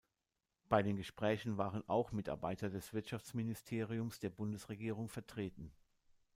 Bei 0.67 0.81
den 0.81 0.95
Gesprächen 0.95 1.59
waren 1.59 1.87
auch 1.87 2.11
Mitarbeiter 2.11 2.71
des 2.71 2.91
Wirtschaftsministeriums 2.91 4.17
der 4.19 4.31
Bundesregierung 4.31 5.09
vertreten. 5.09 5.71